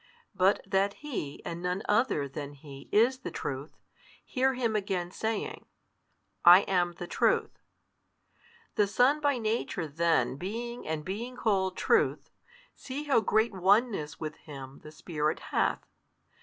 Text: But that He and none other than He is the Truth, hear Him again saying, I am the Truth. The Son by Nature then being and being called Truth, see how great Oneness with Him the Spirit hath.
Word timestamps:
But 0.33 0.61
that 0.65 0.93
He 1.05 1.45
and 1.45 1.61
none 1.61 1.83
other 1.87 2.27
than 2.27 2.53
He 2.53 2.89
is 2.91 3.19
the 3.19 3.29
Truth, 3.29 3.77
hear 4.25 4.55
Him 4.55 4.75
again 4.75 5.11
saying, 5.11 5.67
I 6.43 6.61
am 6.61 6.93
the 6.93 7.05
Truth. 7.05 7.59
The 8.73 8.87
Son 8.87 9.21
by 9.21 9.37
Nature 9.37 9.85
then 9.87 10.37
being 10.37 10.87
and 10.87 11.05
being 11.05 11.35
called 11.37 11.77
Truth, 11.77 12.31
see 12.73 13.03
how 13.03 13.19
great 13.21 13.53
Oneness 13.53 14.19
with 14.19 14.37
Him 14.37 14.79
the 14.81 14.91
Spirit 14.91 15.39
hath. 15.51 15.85